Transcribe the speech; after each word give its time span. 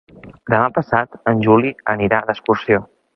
Demà 0.53 0.69
passat 0.77 1.19
en 1.33 1.43
Juli 1.49 1.73
anirà 1.97 2.23
d'excursió. 2.31 2.85